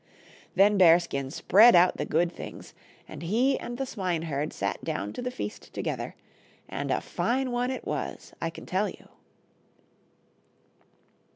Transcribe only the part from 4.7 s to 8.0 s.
down to the feast together, and a fine one it